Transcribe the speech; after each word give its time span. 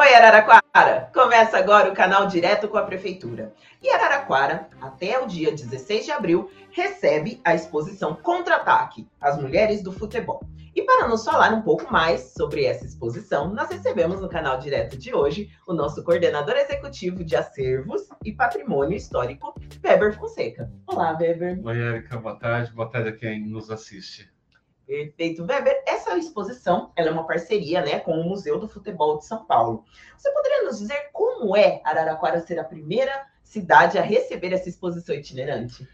Oi, 0.00 0.14
Araraquara! 0.14 1.10
Começa 1.12 1.58
agora 1.58 1.90
o 1.90 1.92
canal 1.92 2.28
Direto 2.28 2.68
com 2.68 2.78
a 2.78 2.84
Prefeitura. 2.84 3.52
E 3.82 3.90
Araraquara, 3.90 4.68
até 4.80 5.18
o 5.18 5.26
dia 5.26 5.50
16 5.50 6.04
de 6.04 6.12
abril, 6.12 6.48
recebe 6.70 7.40
a 7.44 7.52
exposição 7.52 8.14
Contra-Ataque, 8.14 9.08
as 9.20 9.36
Mulheres 9.36 9.82
do 9.82 9.90
Futebol. 9.90 10.40
E 10.72 10.82
para 10.82 11.08
nos 11.08 11.24
falar 11.24 11.52
um 11.52 11.62
pouco 11.62 11.92
mais 11.92 12.32
sobre 12.32 12.64
essa 12.64 12.86
exposição, 12.86 13.52
nós 13.52 13.68
recebemos 13.70 14.20
no 14.20 14.28
canal 14.28 14.60
Direto 14.60 14.96
de 14.96 15.12
hoje 15.12 15.50
o 15.66 15.74
nosso 15.74 16.04
coordenador 16.04 16.54
executivo 16.54 17.24
de 17.24 17.34
acervos 17.34 18.08
e 18.24 18.32
patrimônio 18.32 18.96
histórico, 18.96 19.52
Weber 19.84 20.16
Fonseca. 20.16 20.70
Olá, 20.86 21.18
Weber. 21.20 21.58
Oi, 21.64 21.76
Erika, 21.76 22.18
boa 22.18 22.38
tarde. 22.38 22.70
Boa 22.70 22.88
tarde 22.88 23.08
a 23.08 23.16
quem 23.16 23.44
nos 23.44 23.68
assiste. 23.68 24.30
Perfeito. 24.88 25.44
Weber, 25.44 25.82
essa 25.86 25.97
exposição 26.18 26.92
ela 26.96 27.08
é 27.08 27.12
uma 27.12 27.26
parceria 27.26 27.80
né, 27.82 27.98
com 27.98 28.12
o 28.12 28.28
Museu 28.28 28.58
do 28.58 28.68
Futebol 28.68 29.18
de 29.18 29.26
São 29.26 29.44
Paulo. 29.44 29.84
Você 30.16 30.30
poderia 30.32 30.64
nos 30.64 30.78
dizer 30.78 31.10
como 31.12 31.56
é 31.56 31.80
Araraquara 31.84 32.40
ser 32.40 32.58
a 32.58 32.64
primeira 32.64 33.26
cidade 33.42 33.98
a 33.98 34.02
receber 34.02 34.52
essa 34.52 34.68
exposição 34.68 35.14
itinerante? 35.14 35.86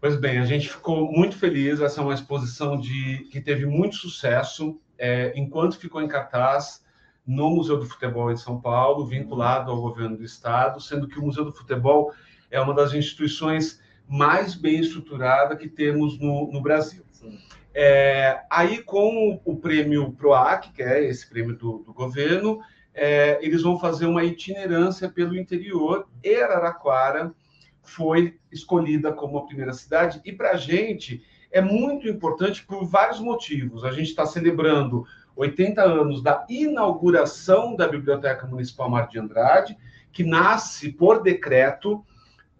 Pois 0.00 0.16
bem, 0.16 0.38
a 0.38 0.44
gente 0.44 0.68
ficou 0.68 1.10
muito 1.12 1.36
feliz. 1.36 1.80
Essa 1.80 2.00
é 2.00 2.04
uma 2.04 2.14
exposição 2.14 2.76
de, 2.76 3.28
que 3.30 3.40
teve 3.40 3.66
muito 3.66 3.96
sucesso 3.96 4.80
é, 4.98 5.32
enquanto 5.36 5.78
ficou 5.78 6.02
em 6.02 6.08
cartaz 6.08 6.82
no 7.26 7.50
Museu 7.50 7.78
do 7.78 7.86
Futebol 7.86 8.30
em 8.30 8.36
São 8.36 8.60
Paulo, 8.60 9.06
vinculado 9.06 9.70
ao 9.70 9.80
governo 9.80 10.16
do 10.16 10.24
estado, 10.24 10.80
sendo 10.80 11.06
que 11.06 11.18
o 11.18 11.22
Museu 11.22 11.44
do 11.44 11.52
Futebol 11.52 12.12
é 12.50 12.60
uma 12.60 12.74
das 12.74 12.92
instituições 12.92 13.80
mais 14.08 14.54
bem 14.54 14.80
estruturada 14.80 15.56
que 15.56 15.68
temos 15.68 16.18
no, 16.18 16.50
no 16.52 16.60
Brasil. 16.60 17.04
Sim. 17.12 17.38
É, 17.74 18.42
aí, 18.50 18.82
com 18.82 19.40
o 19.44 19.56
prêmio 19.56 20.12
PROAC, 20.12 20.72
que 20.72 20.82
é 20.82 21.04
esse 21.04 21.28
prêmio 21.28 21.56
do, 21.56 21.78
do 21.78 21.92
governo, 21.92 22.60
é, 22.94 23.38
eles 23.40 23.62
vão 23.62 23.78
fazer 23.78 24.06
uma 24.06 24.24
itinerância 24.24 25.08
pelo 25.08 25.36
interior 25.36 26.06
e 26.22 26.34
Araraquara 26.36 27.34
foi 27.82 28.38
escolhida 28.50 29.12
como 29.12 29.38
a 29.38 29.46
primeira 29.46 29.72
cidade. 29.72 30.20
E 30.24 30.32
para 30.32 30.52
a 30.52 30.56
gente 30.56 31.22
é 31.50 31.60
muito 31.60 32.08
importante 32.08 32.64
por 32.64 32.84
vários 32.84 33.20
motivos. 33.20 33.84
A 33.84 33.92
gente 33.92 34.08
está 34.08 34.24
celebrando 34.24 35.04
80 35.34 35.82
anos 35.82 36.22
da 36.22 36.46
inauguração 36.48 37.74
da 37.74 37.88
Biblioteca 37.88 38.46
Municipal 38.46 38.88
Mar 38.88 39.08
de 39.08 39.18
Andrade, 39.18 39.76
que 40.12 40.22
nasce 40.22 40.92
por 40.92 41.22
decreto 41.22 42.04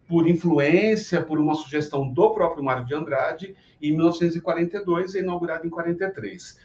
por 0.08 0.28
influência, 0.28 1.22
por 1.22 1.38
uma 1.38 1.54
sugestão 1.54 2.08
do 2.08 2.30
próprio 2.30 2.62
Mário 2.62 2.84
de 2.84 2.94
Andrade, 2.94 3.56
em 3.80 3.92
1942 3.92 5.14
e 5.14 5.20
inaugurada 5.20 5.66
em 5.66 5.70
43. 5.70 6.58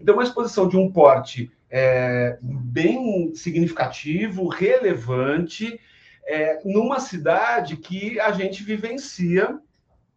Então, 0.00 0.14
uma 0.14 0.24
exposição 0.24 0.68
de 0.68 0.76
um 0.76 0.90
porte 0.90 1.50
é, 1.70 2.38
bem 2.42 3.34
significativo, 3.34 4.48
relevante, 4.48 5.80
é, 6.26 6.60
numa 6.64 7.00
cidade 7.00 7.76
que 7.76 8.20
a 8.20 8.32
gente 8.32 8.62
vivencia 8.62 9.58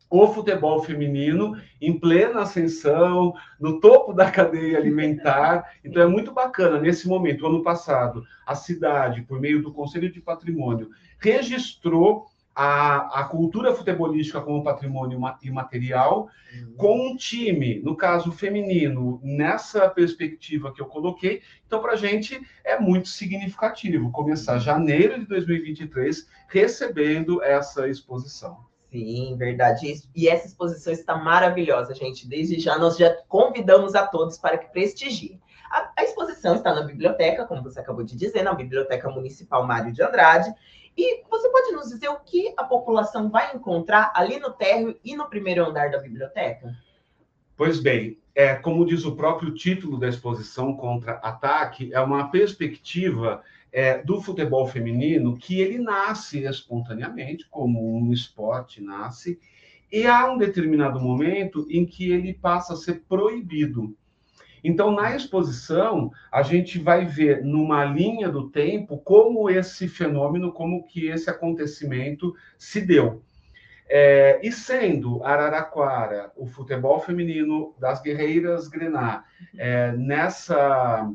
o 0.09 0.27
futebol 0.27 0.83
feminino 0.83 1.59
em 1.81 1.99
plena 1.99 2.41
ascensão, 2.41 3.33
no 3.59 3.79
topo 3.79 4.13
da 4.13 4.29
cadeia 4.29 4.77
alimentar. 4.77 5.73
Então 5.83 6.01
é 6.01 6.07
muito 6.07 6.31
bacana 6.31 6.79
nesse 6.79 7.07
momento. 7.07 7.45
Ano 7.45 7.63
passado, 7.63 8.23
a 8.45 8.55
cidade, 8.55 9.23
por 9.23 9.39
meio 9.39 9.61
do 9.61 9.73
Conselho 9.73 10.11
de 10.11 10.21
Patrimônio, 10.21 10.89
registrou 11.19 12.27
a, 12.55 13.19
a 13.19 13.23
cultura 13.25 13.75
futebolística 13.75 14.39
como 14.39 14.63
patrimônio 14.63 15.19
imaterial, 15.43 16.29
uhum. 16.53 16.73
com 16.77 17.07
um 17.09 17.17
time, 17.17 17.81
no 17.81 17.97
caso 17.97 18.31
feminino, 18.31 19.19
nessa 19.21 19.89
perspectiva 19.89 20.71
que 20.73 20.81
eu 20.81 20.85
coloquei. 20.85 21.41
Então, 21.67 21.81
para 21.81 21.91
a 21.91 21.97
gente 21.97 22.41
é 22.63 22.79
muito 22.79 23.09
significativo 23.09 24.09
começar 24.11 24.57
janeiro 24.57 25.19
de 25.19 25.25
2023 25.25 26.27
recebendo 26.47 27.43
essa 27.43 27.89
exposição. 27.89 28.57
Sim, 28.89 29.35
verdade. 29.37 30.01
E 30.15 30.29
essa 30.29 30.47
exposição 30.47 30.93
está 30.93 31.17
maravilhosa, 31.17 31.93
gente. 31.93 32.25
Desde 32.25 32.57
já, 32.61 32.77
nós 32.77 32.95
já 32.95 33.13
convidamos 33.27 33.93
a 33.93 34.07
todos 34.07 34.37
para 34.37 34.57
que 34.57 34.71
prestigiem. 34.71 35.41
A, 35.69 35.91
a 35.97 36.03
exposição 36.05 36.55
está 36.55 36.73
na 36.73 36.83
biblioteca, 36.83 37.45
como 37.45 37.61
você 37.61 37.81
acabou 37.81 38.05
de 38.05 38.15
dizer, 38.15 38.43
na 38.43 38.53
Biblioteca 38.53 39.09
Municipal 39.09 39.67
Mário 39.67 39.91
de 39.91 40.01
Andrade. 40.01 40.53
E 40.97 41.23
você 41.29 41.49
pode 41.49 41.71
nos 41.71 41.89
dizer 41.89 42.09
o 42.09 42.19
que 42.19 42.53
a 42.55 42.63
população 42.63 43.29
vai 43.29 43.53
encontrar 43.55 44.11
ali 44.15 44.39
no 44.39 44.51
térreo 44.51 44.97
e 45.03 45.15
no 45.15 45.27
primeiro 45.27 45.65
andar 45.65 45.91
da 45.91 45.99
biblioteca? 45.99 46.75
Pois 47.57 47.79
bem, 47.79 48.17
é, 48.33 48.55
como 48.55 48.85
diz 48.85 49.05
o 49.05 49.15
próprio 49.15 49.53
título 49.53 49.97
da 49.97 50.09
exposição 50.09 50.75
Contra-Ataque, 50.75 51.93
é 51.93 51.99
uma 52.01 52.29
perspectiva 52.29 53.41
é, 53.71 53.97
do 54.01 54.21
futebol 54.21 54.67
feminino 54.67 55.37
que 55.37 55.59
ele 55.59 55.77
nasce 55.77 56.43
espontaneamente, 56.43 57.47
como 57.49 57.97
um 57.97 58.11
esporte 58.11 58.81
nasce, 58.81 59.39
e 59.91 60.05
há 60.05 60.29
um 60.31 60.37
determinado 60.37 60.99
momento 60.99 61.65
em 61.69 61.85
que 61.85 62.11
ele 62.11 62.33
passa 62.33 62.73
a 62.73 62.77
ser 62.77 63.03
proibido. 63.07 63.95
Então, 64.67 64.89
na 64.89 65.15
exposição, 65.15 66.11
a 66.31 66.41
gente 66.41 66.79
vai 66.79 67.05
ver 67.05 67.43
numa 67.43 67.85
linha 67.85 68.27
do 68.27 68.49
tempo 68.49 68.97
como 68.97 69.47
esse 69.47 69.87
fenômeno, 69.87 70.51
como 70.51 70.87
que 70.87 71.05
esse 71.05 71.29
acontecimento 71.29 72.35
se 72.57 72.81
deu. 72.81 73.21
É, 73.87 74.39
e 74.41 74.51
sendo 74.51 75.23
Araraquara, 75.23 76.31
o 76.35 76.47
futebol 76.47 76.99
feminino 76.99 77.75
das 77.79 78.01
guerreiras 78.01 78.67
Grená, 78.67 79.23
é, 79.55 79.91
nessa 79.91 81.11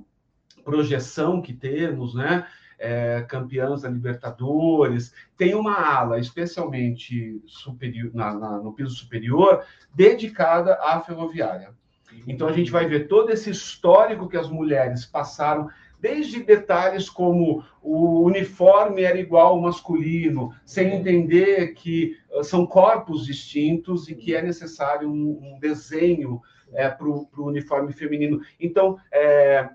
projeção 0.64 1.42
que 1.42 1.52
temos, 1.52 2.14
né, 2.14 2.46
é, 2.78 3.26
campeãs 3.28 3.82
da 3.82 3.88
Libertadores, 3.88 5.12
tem 5.36 5.56
uma 5.56 5.74
ala 5.74 6.20
especialmente 6.20 7.42
superior, 7.46 8.12
na, 8.14 8.32
na, 8.32 8.58
no 8.58 8.72
piso 8.72 8.94
superior 8.94 9.64
dedicada 9.92 10.74
à 10.80 11.00
ferroviária. 11.00 11.79
Então 12.26 12.48
a 12.48 12.52
gente 12.52 12.70
vai 12.70 12.86
ver 12.86 13.08
todo 13.08 13.30
esse 13.30 13.50
histórico 13.50 14.28
que 14.28 14.36
as 14.36 14.48
mulheres 14.48 15.04
passaram, 15.04 15.68
desde 16.00 16.42
detalhes 16.42 17.08
como 17.08 17.62
o 17.82 18.22
uniforme 18.24 19.02
era 19.02 19.18
igual 19.18 19.48
ao 19.48 19.60
masculino, 19.60 20.52
sem 20.64 20.94
entender 20.94 21.74
que 21.74 22.16
uh, 22.30 22.42
são 22.42 22.66
corpos 22.66 23.26
distintos 23.26 24.08
e 24.08 24.14
que 24.14 24.34
é 24.34 24.42
necessário 24.42 25.10
um, 25.10 25.38
um 25.42 25.58
desenho 25.58 26.40
é, 26.72 26.88
para 26.88 27.06
o 27.06 27.28
uniforme 27.38 27.92
feminino. 27.92 28.40
Então, 28.58 28.96
é, 29.12 29.68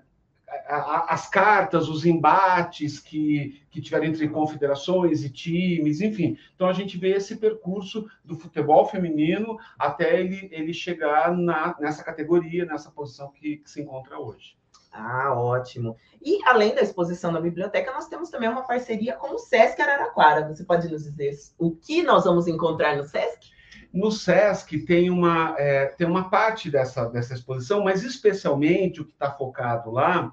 as 0.68 1.28
cartas, 1.28 1.88
os 1.88 2.04
embates 2.04 3.00
que, 3.00 3.62
que 3.70 3.80
tiveram 3.80 4.06
entre 4.06 4.28
confederações 4.28 5.24
e 5.24 5.30
times, 5.30 6.00
enfim. 6.00 6.36
Então 6.54 6.68
a 6.68 6.72
gente 6.72 6.96
vê 6.96 7.10
esse 7.10 7.36
percurso 7.36 8.06
do 8.24 8.36
futebol 8.36 8.86
feminino 8.86 9.58
até 9.78 10.20
ele, 10.20 10.48
ele 10.52 10.72
chegar 10.72 11.36
na, 11.36 11.76
nessa 11.80 12.04
categoria, 12.04 12.64
nessa 12.64 12.90
posição 12.90 13.30
que, 13.32 13.58
que 13.58 13.70
se 13.70 13.80
encontra 13.80 14.18
hoje. 14.18 14.56
Ah, 14.92 15.34
ótimo. 15.34 15.96
E 16.24 16.42
além 16.46 16.74
da 16.74 16.80
exposição 16.80 17.30
na 17.30 17.40
biblioteca, 17.40 17.92
nós 17.92 18.08
temos 18.08 18.30
também 18.30 18.48
uma 18.48 18.66
parceria 18.66 19.14
com 19.14 19.34
o 19.34 19.38
Sesc 19.38 19.80
Araraquara. 19.80 20.48
Você 20.48 20.64
pode 20.64 20.88
nos 20.90 21.04
dizer 21.04 21.36
o 21.58 21.70
que 21.72 22.02
nós 22.02 22.24
vamos 22.24 22.46
encontrar 22.46 22.96
no 22.96 23.04
Sesc? 23.04 23.55
No 23.92 24.10
SESC 24.10 24.78
tem 24.80 25.10
uma, 25.10 25.54
é, 25.58 25.86
tem 25.86 26.06
uma 26.06 26.28
parte 26.28 26.70
dessa, 26.70 27.08
dessa 27.08 27.34
exposição, 27.34 27.82
mas 27.82 28.02
especialmente 28.02 29.00
o 29.00 29.04
que 29.04 29.12
está 29.12 29.30
focado 29.30 29.90
lá 29.90 30.32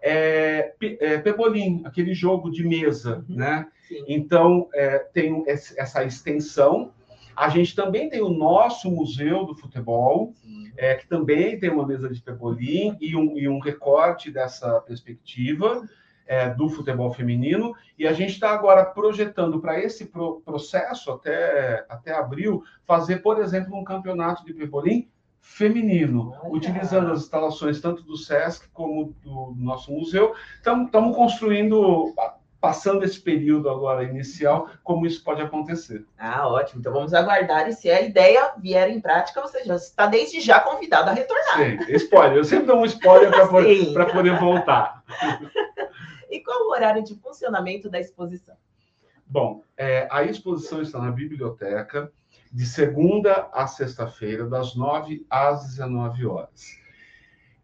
é, 0.00 0.74
é 1.00 1.18
Pebolim, 1.18 1.82
aquele 1.84 2.14
jogo 2.14 2.50
de 2.50 2.62
mesa, 2.62 3.24
uhum. 3.28 3.36
né? 3.36 3.66
Sim. 3.88 4.04
Então, 4.06 4.68
é, 4.74 4.98
tem 4.98 5.44
essa 5.46 6.04
extensão. 6.04 6.92
A 7.36 7.48
gente 7.48 7.74
também 7.74 8.08
tem 8.08 8.20
o 8.20 8.28
nosso 8.28 8.90
Museu 8.90 9.44
do 9.44 9.54
Futebol, 9.54 10.34
é, 10.76 10.94
que 10.94 11.06
também 11.06 11.58
tem 11.58 11.70
uma 11.70 11.86
mesa 11.86 12.08
de 12.08 12.20
Pebolim 12.20 12.96
e 13.00 13.16
um, 13.16 13.38
e 13.38 13.48
um 13.48 13.58
recorte 13.58 14.30
dessa 14.30 14.80
perspectiva 14.80 15.82
é, 16.26 16.50
do 16.50 16.68
futebol 16.68 17.12
feminino, 17.12 17.74
e 17.98 18.06
a 18.06 18.12
gente 18.12 18.32
está 18.32 18.50
agora 18.50 18.84
projetando 18.84 19.60
para 19.60 19.78
esse 19.78 20.06
pro 20.06 20.40
processo, 20.40 21.12
até, 21.12 21.84
até 21.88 22.12
abril, 22.12 22.62
fazer, 22.84 23.18
por 23.18 23.40
exemplo, 23.40 23.76
um 23.76 23.84
campeonato 23.84 24.44
de 24.44 24.54
pebolim 24.54 25.08
feminino, 25.44 26.34
Olha. 26.42 26.54
utilizando 26.54 27.12
as 27.12 27.20
instalações 27.20 27.80
tanto 27.80 28.02
do 28.02 28.16
SESC 28.16 28.66
como 28.72 29.14
do 29.22 29.54
nosso 29.58 29.92
museu. 29.92 30.34
Estamos 30.56 30.90
construindo, 31.14 32.14
passando 32.58 33.04
esse 33.04 33.20
período 33.20 33.68
agora 33.68 34.04
inicial, 34.04 34.70
como 34.82 35.06
isso 35.06 35.22
pode 35.22 35.42
acontecer. 35.42 36.06
Ah, 36.18 36.48
ótimo. 36.48 36.80
Então 36.80 36.94
vamos 36.94 37.12
aguardar 37.12 37.68
e 37.68 37.74
se 37.74 37.90
a 37.90 38.00
ideia 38.00 38.52
vier 38.56 38.88
em 38.88 39.00
prática, 39.00 39.42
você 39.42 39.62
já 39.64 39.76
está 39.76 40.06
desde 40.06 40.40
já 40.40 40.58
convidado 40.60 41.10
a 41.10 41.12
retornar. 41.12 41.58
Sim, 41.58 41.92
spoiler. 41.94 42.38
Eu 42.38 42.44
sempre 42.44 42.66
dou 42.66 42.78
um 42.78 42.86
spoiler 42.86 43.30
para 43.30 43.46
poder, 43.46 44.12
poder 44.12 44.40
voltar. 44.40 45.04
E 46.34 46.40
qual 46.40 46.66
o 46.66 46.72
horário 46.72 47.04
de 47.04 47.14
funcionamento 47.14 47.88
da 47.88 48.00
exposição? 48.00 48.56
Bom, 49.24 49.62
é, 49.76 50.08
a 50.10 50.24
exposição 50.24 50.82
está 50.82 50.98
na 50.98 51.12
biblioteca 51.12 52.12
de 52.52 52.66
segunda 52.66 53.48
a 53.52 53.68
sexta-feira, 53.68 54.44
das 54.44 54.74
9 54.74 55.24
às 55.30 55.64
19 55.68 56.26
horas. 56.26 56.82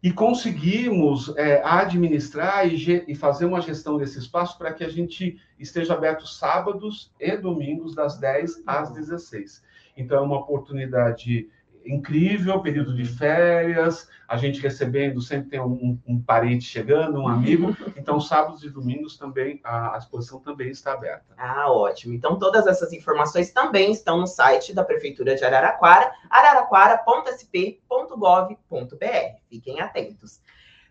e 0.01 0.11
conseguimos 0.11 1.35
é, 1.35 1.61
administrar 1.63 2.65
e, 2.65 3.03
e, 3.07 3.13
fazer 3.13 3.45
uma 3.45 3.59
gestão 3.61 3.97
desse 3.97 4.17
espaço 4.19 4.57
para 4.57 4.73
que 4.73 4.85
a 4.85 4.89
gente 4.89 5.37
esteja 5.59 5.93
aberto 5.93 6.25
sábados 6.25 7.13
e 7.19 7.35
domingos, 7.35 7.93
das 7.93 8.17
10 8.17 8.63
às 8.65 8.91
16. 8.93 9.61
Então, 9.97 10.17
é 10.17 10.21
uma 10.21 10.39
oportunidade 10.39 11.49
incrível, 11.85 12.61
período 12.61 12.95
de 12.95 13.05
férias, 13.05 14.09
a 14.27 14.37
gente 14.37 14.61
recebendo, 14.61 15.21
sempre 15.21 15.49
tem 15.49 15.59
um, 15.59 15.99
um 16.07 16.21
parente 16.21 16.63
chegando, 16.63 17.19
um 17.19 17.27
amigo. 17.27 17.75
Então, 18.01 18.19
sábados 18.19 18.63
e 18.63 18.69
domingos 18.69 19.15
também, 19.15 19.59
a, 19.63 19.93
a, 19.93 19.97
exposição 19.97 20.39
também 20.39 20.69
está 20.69 20.93
aberta. 20.93 21.35
Ah, 21.37 21.71
ótimo. 21.71 22.13
Então, 22.13 22.39
todas 22.39 22.65
essas 22.65 22.91
informações 22.93 23.51
também 23.51 23.91
estão 23.91 24.17
no 24.17 24.25
site 24.25 24.73
da 24.73 24.83
Prefeitura 24.83 25.35
de 25.35 25.45
Araraquara, 25.45 26.11
araraquara.sp.gov.br. 26.27 29.05
Fiquem 29.49 29.81
atentos. 29.81 30.41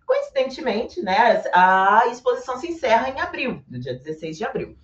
Coincidentemente, 0.07 1.03
né, 1.03 1.43
a 1.53 2.07
exposição 2.13 2.59
se 2.59 2.69
encerra 2.69 3.09
em 3.09 3.21
abril, 3.21 3.65
no 3.69 3.79
dia 3.79 3.95
16 3.95 4.39
de 4.39 4.45
abril. 4.45 4.77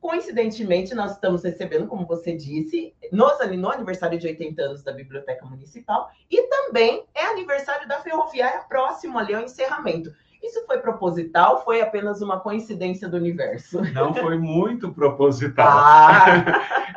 Coincidentemente, 0.00 0.94
nós 0.94 1.12
estamos 1.12 1.44
recebendo, 1.44 1.86
como 1.86 2.06
você 2.06 2.34
disse, 2.34 2.94
nos, 3.10 3.38
no 3.56 3.70
aniversário 3.70 4.18
de 4.18 4.26
80 4.26 4.62
anos 4.62 4.82
da 4.82 4.92
Biblioteca 4.92 5.44
Municipal 5.46 6.10
e 6.30 6.42
também 6.48 7.04
é 7.14 7.26
aniversário 7.26 7.88
da 7.88 8.00
Ferroviária 8.00 8.60
próximo 8.68 9.18
ali 9.18 9.34
ao 9.34 9.42
encerramento. 9.42 10.12
Isso 10.42 10.64
foi 10.66 10.78
proposital? 10.78 11.62
Foi 11.64 11.82
apenas 11.82 12.22
uma 12.22 12.40
coincidência 12.40 13.08
do 13.08 13.16
universo? 13.16 13.82
Não 13.92 14.14
foi 14.14 14.38
muito 14.38 14.90
proposital. 14.90 15.68
Ah. 15.68 16.24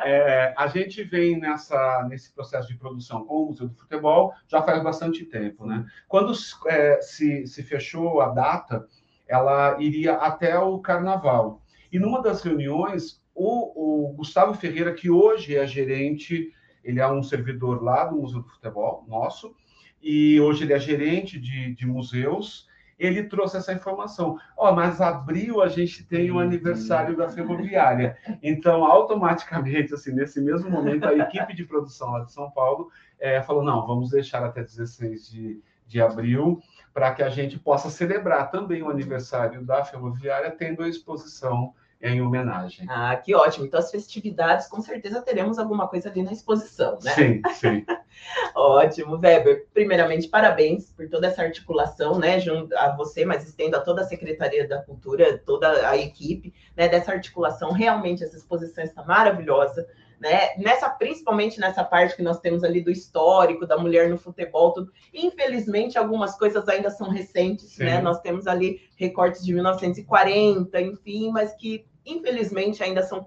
é, 0.02 0.54
a 0.56 0.66
gente 0.66 1.02
vem 1.04 1.38
nessa, 1.38 2.06
nesse 2.08 2.32
processo 2.32 2.68
de 2.68 2.76
produção 2.76 3.24
com 3.24 3.42
o 3.42 3.46
Museu 3.46 3.68
do 3.68 3.74
Futebol 3.74 4.32
já 4.48 4.62
faz 4.62 4.82
bastante 4.82 5.24
tempo, 5.24 5.66
né? 5.66 5.84
Quando 6.08 6.32
é, 6.66 7.00
se, 7.02 7.46
se 7.46 7.62
fechou 7.62 8.22
a 8.22 8.30
data, 8.30 8.86
ela 9.28 9.76
iria 9.78 10.14
até 10.14 10.58
o 10.58 10.78
Carnaval. 10.78 11.60
E 11.92 11.98
numa 11.98 12.22
das 12.22 12.42
reuniões, 12.42 13.22
o, 13.34 14.10
o, 14.10 14.12
Gustavo 14.14 14.54
Ferreira, 14.54 14.92
que 14.92 15.10
hoje 15.10 15.56
é 15.56 15.66
gerente, 15.66 16.52
ele 16.82 17.00
é 17.00 17.10
um 17.10 17.22
servidor 17.22 17.82
lá 17.82 18.04
do 18.04 18.16
Museu 18.16 18.42
do 18.42 18.48
Futebol, 18.48 19.04
nosso, 19.08 19.54
e 20.02 20.40
hoje 20.40 20.64
ele 20.64 20.72
é 20.72 20.78
gerente 20.78 21.40
de, 21.40 21.74
de 21.74 21.86
museus, 21.86 22.68
ele 22.98 23.24
trouxe 23.24 23.56
essa 23.56 23.72
informação. 23.72 24.38
Ó, 24.56 24.70
oh, 24.70 24.74
mas 24.74 25.00
abril 25.00 25.60
a 25.62 25.68
gente 25.68 26.04
tem 26.04 26.30
o 26.30 26.38
aniversário 26.38 27.16
da 27.16 27.28
ferroviária. 27.28 28.16
Então, 28.42 28.84
automaticamente, 28.84 29.92
assim, 29.94 30.12
nesse 30.12 30.40
mesmo 30.40 30.70
momento, 30.70 31.04
a 31.04 31.14
equipe 31.14 31.54
de 31.54 31.64
produção 31.64 32.12
lá 32.12 32.20
de 32.20 32.32
São 32.32 32.50
Paulo 32.50 32.90
é, 33.18 33.42
falou: 33.42 33.64
não, 33.64 33.84
vamos 33.86 34.10
deixar 34.10 34.44
até 34.44 34.62
16 34.62 35.28
de, 35.28 35.60
de 35.86 36.00
abril 36.00 36.60
para 36.92 37.12
que 37.12 37.22
a 37.22 37.28
gente 37.28 37.58
possa 37.58 37.90
celebrar 37.90 38.50
também 38.52 38.82
o 38.82 38.90
aniversário 38.90 39.64
da 39.64 39.84
ferroviária, 39.84 40.50
tendo 40.52 40.82
a 40.82 40.88
exposição 40.88 41.74
em 42.04 42.20
homenagem. 42.20 42.86
Ah, 42.88 43.16
que 43.16 43.34
ótimo. 43.34 43.64
Então, 43.64 43.80
as 43.80 43.90
festividades, 43.90 44.66
com 44.66 44.80
certeza 44.82 45.22
teremos 45.22 45.58
alguma 45.58 45.88
coisa 45.88 46.10
ali 46.10 46.22
na 46.22 46.32
exposição, 46.32 46.98
né? 47.02 47.12
Sim, 47.12 47.42
sim. 47.54 47.86
ótimo, 48.54 49.18
Weber. 49.18 49.66
Primeiramente, 49.72 50.28
parabéns 50.28 50.92
por 50.92 51.08
toda 51.08 51.28
essa 51.28 51.42
articulação, 51.42 52.18
né, 52.18 52.38
junto 52.38 52.76
a 52.76 52.94
você, 52.94 53.24
mas 53.24 53.48
estendo 53.48 53.76
a 53.76 53.80
toda 53.80 54.02
a 54.02 54.06
Secretaria 54.06 54.68
da 54.68 54.82
Cultura, 54.82 55.38
toda 55.38 55.88
a 55.88 55.96
equipe, 55.96 56.52
né, 56.76 56.88
dessa 56.88 57.10
articulação. 57.10 57.72
Realmente, 57.72 58.22
essa 58.22 58.36
exposição 58.36 58.84
está 58.84 59.02
maravilhosa. 59.02 59.86
Né? 60.20 60.54
Nessa, 60.58 60.88
principalmente 60.90 61.58
nessa 61.58 61.82
parte 61.82 62.16
que 62.16 62.22
nós 62.22 62.38
temos 62.38 62.62
ali 62.64 62.80
do 62.80 62.90
histórico 62.90 63.66
da 63.66 63.76
mulher 63.76 64.08
no 64.08 64.18
futebol, 64.18 64.72
tudo. 64.72 64.92
Infelizmente, 65.12 65.98
algumas 65.98 66.36
coisas 66.38 66.68
ainda 66.68 66.90
são 66.90 67.10
recentes, 67.10 67.76
né? 67.78 68.00
Nós 68.00 68.20
temos 68.20 68.46
ali 68.46 68.80
recortes 68.96 69.44
de 69.44 69.52
1940, 69.52 70.80
enfim, 70.80 71.30
mas 71.30 71.52
que 71.54 71.84
infelizmente, 72.04 72.82
ainda 72.82 73.02
são 73.02 73.26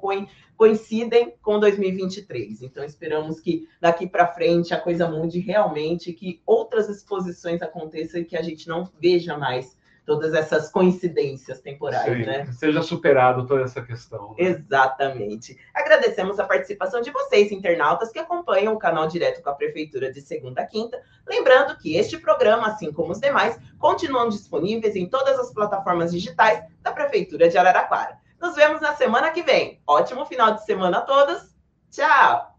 coincidem 0.56 1.34
com 1.42 1.60
2023. 1.60 2.62
Então, 2.62 2.84
esperamos 2.84 3.40
que 3.40 3.68
daqui 3.80 4.08
para 4.08 4.28
frente 4.28 4.74
a 4.74 4.80
coisa 4.80 5.10
mude 5.10 5.40
realmente, 5.40 6.14
que 6.14 6.42
outras 6.46 6.90
exposições 6.90 7.62
aconteçam 7.62 8.22
e 8.22 8.26
que 8.26 8.36
a 8.36 8.42
gente 8.42 8.68
não 8.68 8.90
veja 9.00 9.38
mais 9.38 9.78
todas 10.08 10.34
essas 10.34 10.72
coincidências 10.72 11.60
temporais, 11.60 12.06
Sim, 12.06 12.26
né? 12.26 12.50
Seja 12.54 12.82
superado 12.82 13.46
toda 13.46 13.64
essa 13.64 13.82
questão. 13.82 14.30
Né? 14.30 14.46
Exatamente. 14.46 15.60
Agradecemos 15.74 16.40
a 16.40 16.46
participação 16.46 17.02
de 17.02 17.12
vocês, 17.12 17.52
internautas, 17.52 18.10
que 18.10 18.18
acompanham 18.18 18.74
o 18.74 18.80
canal 18.80 19.06
direto 19.10 19.44
com 19.44 19.50
a 19.50 19.54
Prefeitura 19.54 20.10
de 20.10 20.22
segunda 20.22 20.62
a 20.62 20.66
quinta. 20.66 20.98
Lembrando 21.28 21.78
que 21.78 21.98
este 21.98 22.18
programa, 22.18 22.68
assim 22.68 22.90
como 22.90 23.12
os 23.12 23.20
demais, 23.20 23.60
continuam 23.78 24.30
disponíveis 24.30 24.96
em 24.96 25.10
todas 25.10 25.38
as 25.38 25.54
plataformas 25.54 26.14
digitais 26.14 26.64
da 26.82 26.94
Prefeitura 26.94 27.50
de 27.50 27.58
Araraquara. 27.58 28.18
Nos 28.40 28.56
vemos 28.56 28.82
na 28.82 28.96
semana 28.96 29.32
que 29.32 29.42
vem. 29.42 29.82
Ótimo 29.86 30.26
final 30.26 30.54
de 30.54 30.66
semana 30.66 31.00
a 31.00 31.02
todos. 31.02 31.56
Tchau! 31.92 32.58